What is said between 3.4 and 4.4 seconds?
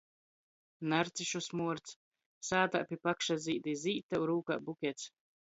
zīd i zīd tev